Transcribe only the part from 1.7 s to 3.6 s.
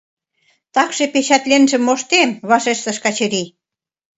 моштем,— вашештыш Качырий.